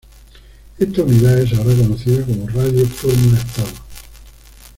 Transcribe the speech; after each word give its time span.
Esta 0.79 1.03
unidad 1.03 1.37
es 1.41 1.53
ahora 1.53 1.75
conocida 1.75 2.25
como 2.25 2.47
Radio 2.47 2.87
Fórmula 2.87 3.37
Estados. 3.37 3.73